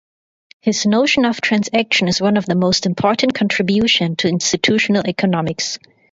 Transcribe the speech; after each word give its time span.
His 0.61 0.87
notion 0.87 1.25
of 1.25 1.41
transaction 1.41 2.07
is 2.07 2.19
one 2.19 2.35
of 2.35 2.47
the 2.47 2.55
most 2.55 2.87
important 2.87 3.35
contribution 3.35 4.15
to 4.15 4.27
Institutional 4.29 5.05
Economics. 5.07 5.77